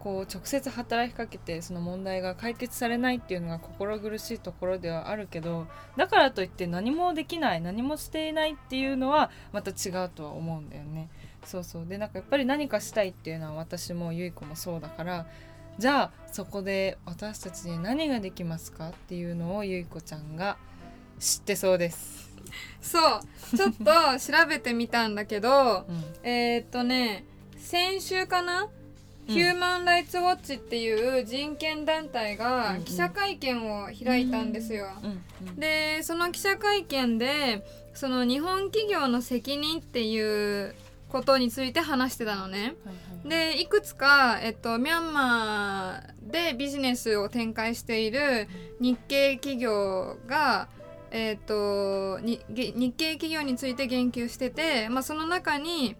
[0.03, 11.07] こう直接働きかけてその問題が解決されないっていうのが心苦しいところではあるけどだからといって何もできない何もしていないっていうのはまた違うとは思うんだよね。
[11.45, 15.25] そうそうでなんかやっぱり何かしたいっていうのは私もゆい子もそうだから
[15.79, 20.57] じゃあそこで私たちに何ができますかっていうのをゆい子ちゃんが
[21.17, 22.29] 知ってそうです。
[22.81, 23.85] そうちょっと
[24.19, 27.23] 調べてみたんだけど うんえーっとね
[27.57, 28.82] 先週かな、うん
[29.27, 34.87] ヒューマン・ライツ・ウォッチっていう人権団体うんがうん記者会見を開いたんですよ。
[35.57, 40.75] でその記者会見でその日本企業の責任っていう
[41.09, 42.75] ことについて話してたのね。
[43.23, 48.47] でいくつか、えっと、ミャンマーでビジネスを展開している
[48.81, 50.67] 日系企業が、
[51.11, 52.41] えっと、日
[52.97, 55.95] 系企業について言及してて、まあ、その中に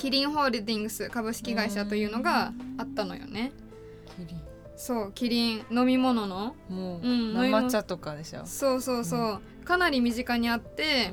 [0.00, 3.52] キリンホールディングス株式会社というのがあったのよね。
[4.16, 4.40] キリン。
[4.74, 6.56] そうキリン飲み物の。
[6.70, 11.12] もう、うん生茶とかでしょ、そうそうそう、かなり身近にあって、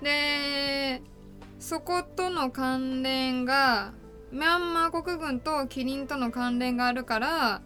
[0.00, 1.02] うで
[1.60, 3.92] そことの関連が
[4.32, 7.60] ミャンマー国軍とキリンとの関連があるから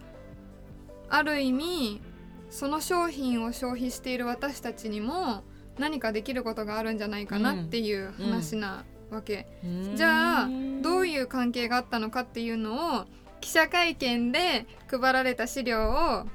[1.07, 2.01] ある意味
[2.49, 5.45] その商品を消費している私たちにも
[5.79, 9.95] 何かできることがあるんじゃないかなっていう話なわけ、ん。
[9.95, 10.49] じゃあ
[10.81, 13.05] どうういう関係があったのかっていうのを
[13.39, 16.25] 記者会見で配られた資料を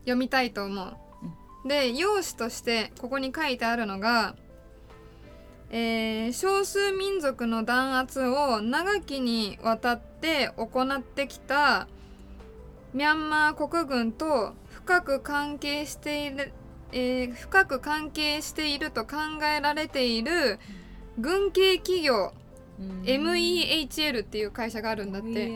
[0.00, 0.96] 読みたいと思う。
[1.68, 4.34] で用紙としてここに書いてあるのが、
[5.70, 11.88] えー少数民族の弾圧を長きにわたって行ってきた
[12.94, 16.52] ミャンマー国軍と深く関係している、
[16.92, 19.16] えー深く関係していると考
[19.56, 20.58] えられている
[21.18, 22.32] 軍系企業
[23.04, 25.48] MEHL っていう会社があるんだって、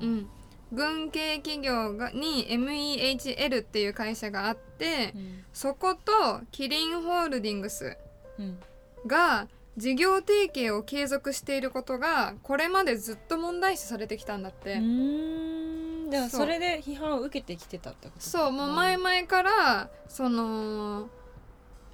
[0.00, 0.28] う、ん、
[0.72, 5.44] 軍系企業がに MEHL っていう会社があってうん。
[5.52, 7.96] そことキリンホールディングス
[8.38, 8.58] うん。
[9.06, 16.10] が事業提携を継続していることがこれまでずっと問題視されてきたんだって、うーん。
[16.10, 16.40] だからそう。
[16.40, 21.08] それで批判を受けてきてたってことそうもう前々からその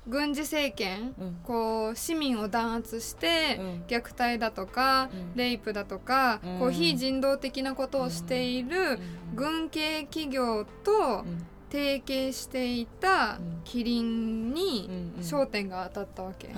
[0.09, 1.38] 軍事政権、うん。
[1.44, 3.83] こう市民を弾圧して、うん。
[3.87, 5.37] 虐待だとか、うん。
[5.37, 6.59] レイプだとか、うん。
[6.59, 8.99] こう非人道的なことをしている
[9.35, 11.47] 軍系企業とうん。
[11.71, 13.61] 提携していたうん。
[13.64, 16.49] キリンに焦点が当たったわけ。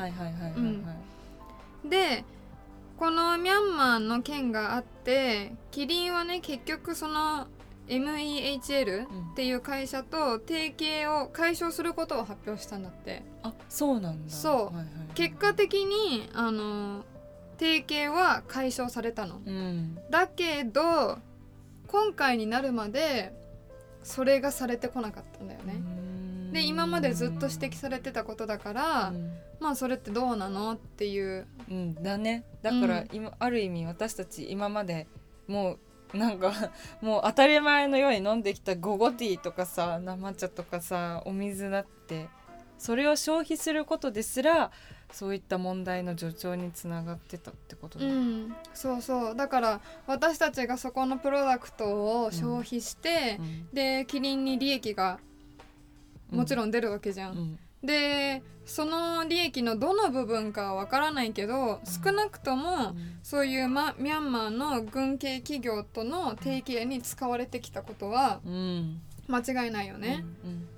[1.84, 2.24] で
[2.96, 7.46] このミャンマーの件があってキリンはね結局その
[7.90, 9.30] MEHL うん。
[9.32, 13.22] っていう会社と提携を解消することを発表したんだって。
[13.42, 14.32] あそうなんだ。
[14.32, 14.52] そう。
[14.54, 17.04] はいはいはい結果的にあの
[17.58, 19.40] 提携は解消されたの。
[19.44, 19.98] うん。
[20.08, 21.18] だけど
[21.88, 23.34] 今回になるまで
[24.02, 25.82] それがされてこなかったんだよね。
[26.52, 29.32] で今までずっと指摘されてたことだから、うん。
[29.58, 31.46] まあそれってどうなのっていう。
[31.68, 32.44] うん、だね。
[32.62, 35.06] だから今、ある意味私たち今まで
[35.46, 35.78] もう
[36.14, 36.52] なんか
[37.00, 42.28] もう当たり前のように飲んできたゴゴティーとかさ生茶とかさお水だって
[42.78, 44.70] それを消費することですら
[45.12, 49.34] そういった問題の助長につながってたってことだ、うん、そうそう。
[49.34, 53.68] だから私たちがそこのプロダクトを消費して、うん。
[53.72, 55.18] でキリンに利益が
[56.30, 57.58] もちろん出るわけじゃん。
[57.82, 69.00] うんでその利益のどの部分かはわからないけど、少なくともそういう、ま、ミャンマーの軍系企業との提携に使われてきたことはうん。
[69.26, 70.24] 間違いないよね。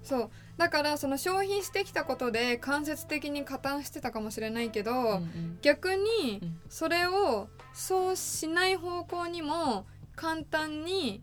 [0.03, 0.31] そう。
[0.57, 5.59] だからその消費してきたことで間接的に加担してたかもしれないけど、うんうん。
[5.61, 6.61] 逆にうん。
[6.71, 9.87] それをそうしない方向にも
[10.17, 11.23] 簡単に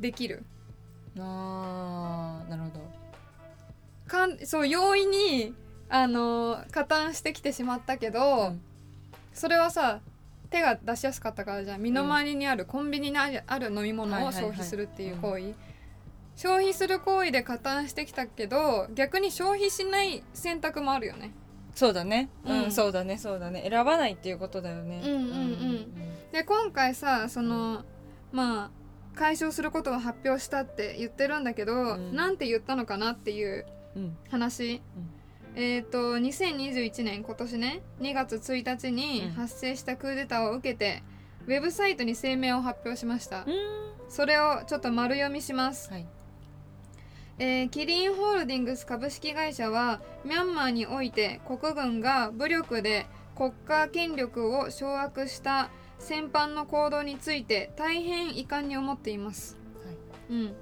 [0.00, 0.44] できる。
[1.18, 3.05] あーなるほど
[4.06, 5.54] かんそう容易に
[5.88, 8.60] あの加担してきてしまったけど、うん
[9.36, 10.00] それはさ
[10.48, 11.82] 手が出しやすかったからじゃん。
[11.82, 15.54] 身の回りにある、コンビニにあるある飲み物を消費するっていう行為、
[16.36, 21.32] 消費する行為で加担してきたけど逆に消費しない選択もあるよね。
[21.74, 22.30] そうだね。
[22.44, 22.72] うん、うん。
[22.72, 23.18] そうだね。
[23.18, 23.66] そうだね。
[23.68, 25.02] 選ばないっていうことだよね。
[25.04, 26.32] うんうんうん。
[26.32, 27.84] で今回さその
[28.32, 28.70] まあ
[29.14, 32.16] 解消することを発表したって言ってるんだけど、ん。
[32.16, 33.66] なんて言ったのかなっていう
[33.96, 34.16] うん。
[34.30, 34.80] 話、
[35.56, 39.30] えっ、と2021年今年ね2月1日にうん。
[39.32, 41.02] 発生したクーデターを受けて、
[41.46, 43.54] ウェブサイトに声明を発表しました、うん。
[44.08, 46.06] それをちょっと丸読みします、はい。
[47.38, 53.06] えーキリンホールディングス株式会社はミャンマーにおいて国軍が武力で
[53.36, 59.58] 国家権力を掌握した戦犯の行動について大変遺憾に思っています、
[60.30, 60.54] うん、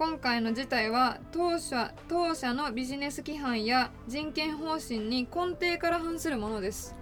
[0.00, 6.94] 今回の事態は当社当社のビジネス規範や人権方針に根底から反するものです。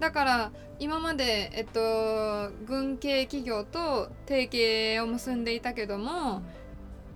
[0.00, 6.42] だから今まで、えっと、軍系企業と提携を結んでいたけども、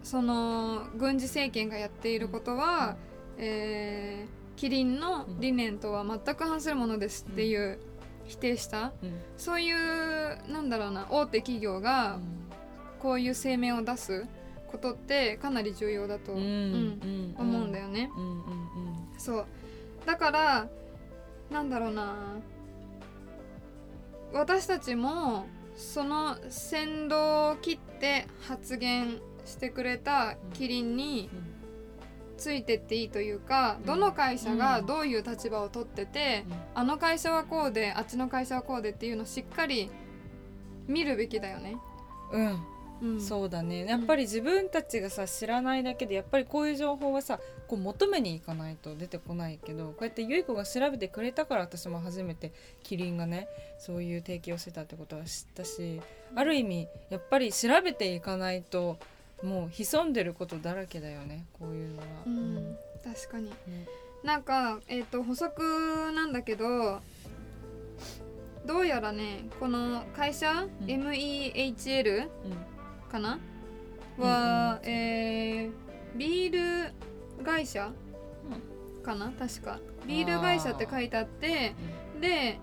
[0.02, 2.96] その軍事政権がやっていることは、
[3.36, 7.78] えーキリンの理念とは全く反するものですっていう
[8.24, 8.92] 否定した。
[9.02, 9.20] うん。
[9.36, 12.18] そういうなんだろうな大手企業が
[13.00, 14.26] こういう声明を出す
[14.74, 18.10] ことってかなり重要だと、思うんだよね。
[19.16, 19.46] そう。
[20.04, 20.68] だから
[21.50, 22.14] なんだろうな。
[24.32, 27.14] 私たちもその先導
[27.52, 31.54] を切って発言してくれたキリンにうん
[32.36, 33.86] ついてっていいというか、うん。
[33.86, 36.54] どの会社がどういう立場を取ってて、うん。
[36.74, 39.88] あの会社はこうであっちの会社はこうでっていうのをしっかり
[40.88, 41.76] 見るべきだよね。
[42.32, 42.73] うん
[43.04, 43.84] うん、そうだね。
[43.84, 47.38] やっぱり自分たちがさ知らないだけでやっぱりこういう情報はさ
[47.68, 53.46] こう求めに行かないと出てこないけどこうやってゆい子が調べてくれたから私も初めてキリンがね
[53.78, 56.00] そういう提供してたってことは知ったし
[56.34, 58.96] ある意味やっぱり調べていかないと
[59.42, 62.04] もう潜んでることだらけだよねこういうのは。
[62.26, 63.50] うん、確かに。
[63.50, 63.54] ね。
[64.22, 65.60] なんか、えー、と補足
[66.14, 67.02] なんだけど
[68.64, 70.70] どうやらねこの会社、ん。
[70.86, 72.73] MEHL うん
[73.14, 73.38] かな？
[74.18, 77.92] は、えービール会社？
[79.04, 79.30] かな？
[79.38, 79.78] 確か。
[80.04, 81.76] ビール会社って書いてあって
[82.20, 82.58] で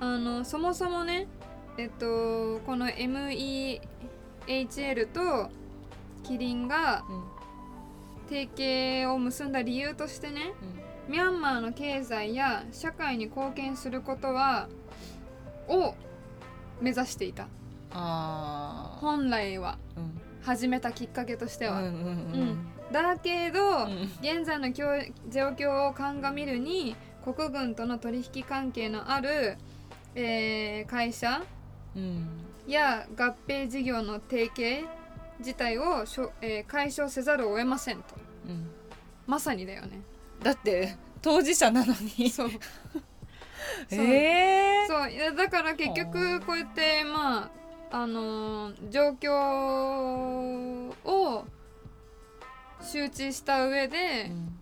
[0.00, 1.26] あのそもそもね
[1.78, 3.80] えっとこの MEHL
[5.06, 5.48] と
[6.22, 7.24] キリンがうん。
[8.26, 10.54] 提携を結んだ理由としてね
[11.10, 14.66] ミャンマーの経済や社会に貢献することは
[15.68, 15.94] を
[16.80, 17.48] 目指していた
[17.94, 20.20] 本来はうん。
[20.42, 21.80] 始めたきっかけとしては、
[22.92, 24.02] だけど、うん。
[24.20, 24.84] 現在の状
[25.30, 29.56] 状況を鑑みるに国軍との取引関係のある、
[30.14, 31.42] えー会社
[31.96, 32.26] うん。
[32.66, 34.86] や合併事業の提携
[35.38, 38.02] 自体をしょ、えー解消せざるを得ませんと。
[38.46, 38.68] うん。
[39.26, 40.02] まさにだよね。
[40.42, 42.28] だって当事者なのに。
[42.28, 42.50] そう。
[43.90, 45.10] ええそう。
[45.10, 47.63] いやだから結局こうやってまあ
[47.94, 51.44] あのー状況を
[52.82, 54.58] 周知した上で、うん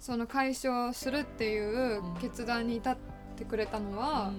[0.00, 2.96] その解消するっていう決断に至っ
[3.36, 4.32] てくれたのは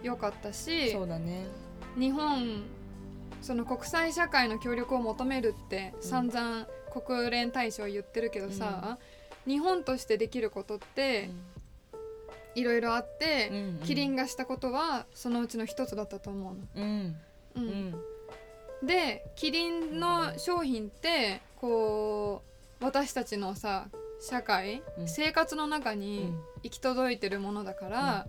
[0.00, 1.48] 良かったし、そうだね。
[1.98, 2.62] 日本
[3.42, 6.02] その国際社会の協力を求めるってうん。
[6.04, 8.96] 散々国連大使は言ってるけどさ、
[9.44, 11.30] 日本としてできることって
[12.54, 13.48] いろいろあって、
[13.80, 13.86] うん。
[13.86, 16.60] キリンがしたことはそのうちの一つだったと思うの。
[16.76, 17.16] うん
[17.58, 17.90] ううん。
[17.90, 17.94] ん
[18.86, 22.42] でキリンの商品ってこ
[22.80, 23.88] う私たちのさ
[24.20, 25.08] 社会、うん。
[25.08, 26.32] 生活の中に
[26.62, 28.26] 行き届いてるものだから、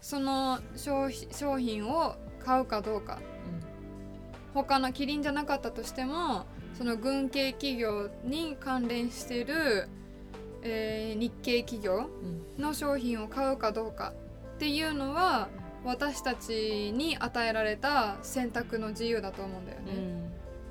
[0.00, 1.10] その商
[1.58, 3.18] 品を買うかどうか。
[4.54, 6.44] 他のキリンじゃなかったとしても
[6.76, 9.88] その軍系企業に関連してる、
[10.62, 12.10] えー日系企業
[12.56, 12.62] うん。
[12.62, 14.12] の商品を買うかどうか
[14.56, 15.48] っていうのは
[15.84, 19.86] 私たちに与えられた選択の自由だと思うんだようん。
[19.86, 19.92] ね。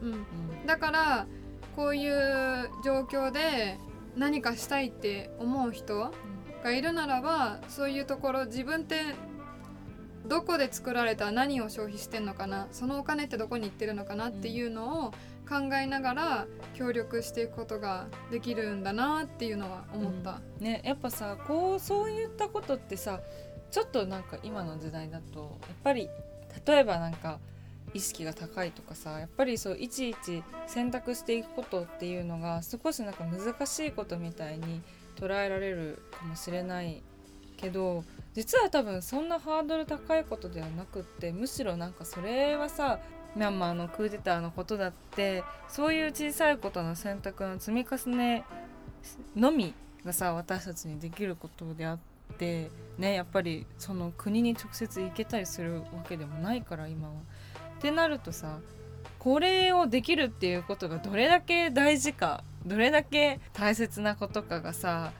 [0.01, 0.65] うん、うん。
[0.65, 1.27] だから
[1.75, 3.77] こういう状況で
[4.15, 6.11] 何かしたいって思う人
[6.63, 9.01] がいるならばそういうところ自分って
[10.27, 15.11] どこで作られた何を消費してんのかなそのお金ってどこに行ってるのかなっていうのを
[15.49, 20.39] 考えながら協力していくことができるんだなっていうのは思った。
[20.59, 23.21] ねやっぱさこうそういったことってさ
[23.71, 26.09] ちょっとなんか今の時代だとやっぱり
[26.65, 27.39] 例えばなんか
[27.93, 34.81] 意識が高いとかさやっぱりそういちいち選択していくことっていうのが少しなんか難しいことみたいに
[35.15, 37.01] 捉えられるかもしれない
[37.57, 38.03] けど
[38.33, 42.99] 実は多分そんなハードル高いことではなくってむしろなんかそれはさ
[43.35, 48.43] ミャンマーのクーデターのことだってそういう小さいことの選択の積み重ね
[49.35, 49.73] のみ
[50.05, 52.08] がさ私たちにできることであって
[52.39, 57.13] てねやっぱりその国に直接行けたりするわけでもないから今は。
[57.77, 58.59] ってなるとさ
[59.19, 65.11] これをできるっていうことがどれだけ大事かどれだけ大切なことかがさ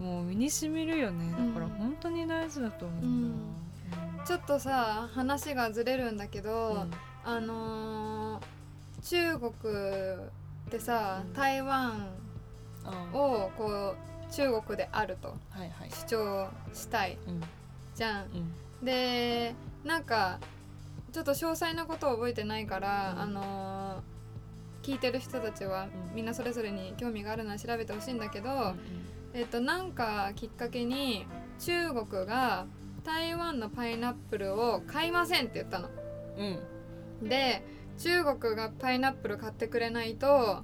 [0.00, 1.30] もう身にしみるよね。
[1.30, 1.72] だからうん。
[1.72, 3.04] 本当に大事だと思う
[4.18, 4.24] な。
[4.26, 6.90] ちょっとさ話がずれるんだけど、うん。
[7.24, 8.56] あのー
[9.02, 11.32] 中国ってさうん。
[11.32, 12.08] 台湾
[13.12, 15.34] をこう中国であると。
[16.06, 17.16] 主張したい。
[17.26, 17.42] うん。
[17.94, 18.24] じゃん。
[18.24, 18.84] うん。
[18.84, 20.38] でなんか
[21.12, 23.20] ちょっと詳細なことを覚えてないから、うん。
[23.20, 24.16] あのー
[24.82, 26.14] 聞いてる人たちはうん。
[26.14, 28.74] みんなそれぞれに興味があるなら調べてほしいんだけど、
[29.34, 31.26] えっとなんかきっかけに
[31.58, 32.66] 中国が
[33.02, 35.88] 台湾のパイナップルを買いませんって言ったの。
[37.22, 37.28] うん。
[37.28, 37.64] で
[37.98, 40.62] 中国がパイナップル買ってくれないと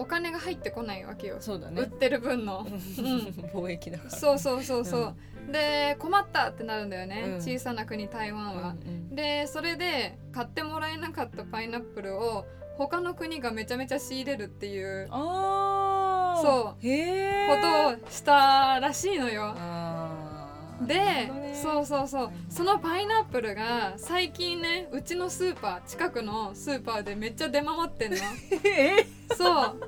[0.00, 1.82] お金が入ってこないわけよ、そうだね。
[1.82, 2.64] 売ってる分の。
[3.52, 4.10] 貿易だから。
[4.10, 5.14] そうそうそうそ
[5.48, 8.62] う、で困ったってなるんだよね、うん小さな国台湾は。
[8.70, 12.46] うんうんでそれで買ってもらえなかったパイナップルを
[12.78, 16.40] 他の国がめちゃめちゃ仕入れるっていうああ。。
[16.42, 17.48] そうへえ。
[17.48, 19.54] ことをしたらしいのよ。
[20.86, 28.18] で、そうそうそう、はいそのパイナップルが最近ねうちのスーパー近くのスーパーでめっちゃ出回ってんの。
[28.64, 29.06] え？
[29.34, 29.80] そう。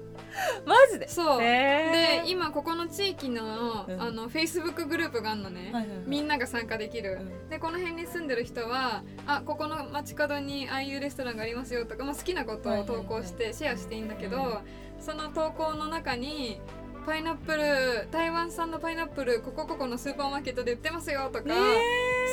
[0.65, 1.09] マジで？
[1.09, 4.01] そう、へで今ここの地域の,、うん。
[4.01, 7.49] あの Facebook グループがあるのね、みんなが参加できる、うん。
[7.49, 14.59] でこの辺に住んでる人はあここの街角にああいうレストランがありますよとか、まあ、好きなことを投稿してシェアしていいんだけど、うん
[15.03, 16.61] その投稿の中に
[17.05, 21.45] パイナップル台湾産のパイナップルここここのスーパーマーケットで売ってますよとか、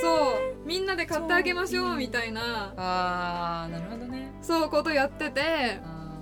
[0.01, 0.67] そう。
[0.67, 1.95] みんなで買ってあげましょそう。
[1.97, 2.73] みたいな。
[2.77, 4.31] あーなるほどね。
[4.41, 5.41] そうことやってて。
[5.83, 6.13] あ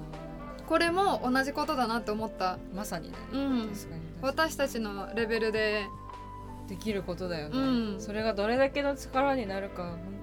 [0.67, 2.55] これも同じことだなって思った。
[2.55, 3.17] ーまさにね。
[3.33, 3.69] うん。
[3.69, 5.85] 確かに私たちのレベルで。
[6.67, 8.01] できることだよね、うん。
[8.01, 10.16] それがどれだけの力になるか本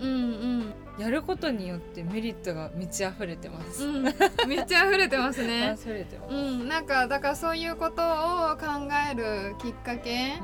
[0.00, 0.74] うんうん。
[0.96, 4.04] やることによってメリットが満ち溢れてます、うん、
[4.46, 5.76] めっちゃ溢れてますね。
[5.76, 8.64] 溢れてます、うん、なんかだからそういうことを考
[9.10, 10.34] えるきっかけ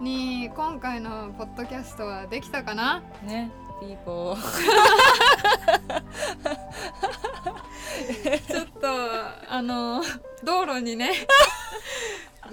[0.00, 3.02] に今回のポッドキャストはできたかな？
[3.24, 3.28] うん。
[3.28, 3.50] ね。
[3.80, 4.36] ピーポー。
[8.48, 8.86] ちょっと
[9.48, 10.00] あの
[10.44, 11.10] 道路にね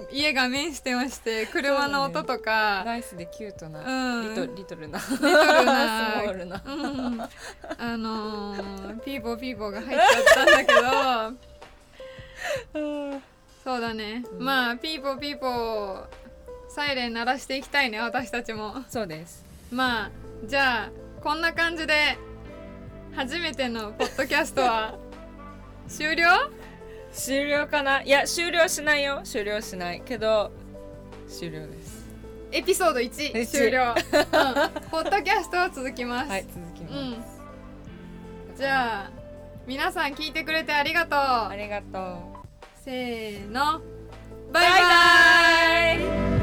[0.10, 4.28] 家が面してまして車の音とか、ナイスでキュートな、うん。
[4.34, 4.98] リトリトルな。
[4.98, 6.12] リトルな。
[6.12, 6.62] スモールな。
[6.64, 7.20] うん、
[7.78, 10.80] あのーピーボーピーボーが入っちゃったんだけど。
[13.64, 14.44] そうだね、うん。
[14.44, 16.04] まあピーポーピーポー
[16.68, 18.84] サイレン鳴らしていきたいね私たちも。
[18.88, 19.44] そうです。
[19.70, 20.10] まあ
[20.44, 20.90] じゃあ
[21.22, 22.18] こんな感じで
[23.14, 24.94] 初めてのポッドキャストは
[25.88, 26.50] 終了？
[27.16, 28.02] 終了かな？
[28.02, 29.20] いや終了しないよ。
[29.24, 30.02] 終了しない。
[30.04, 30.52] けど
[31.26, 32.06] 終了です。
[32.52, 33.46] エピソード1一。
[33.46, 33.94] 終了、うん、
[34.90, 36.94] ポッドキャストは続きます、はい続きます、
[38.50, 38.56] うん。
[38.56, 39.10] じゃあ
[39.66, 41.18] 皆さん聞いてくれてありがとう。
[41.18, 42.02] ありがとう。
[42.84, 43.80] せーの。
[44.52, 45.98] バイバイ。
[45.98, 46.35] バイバイ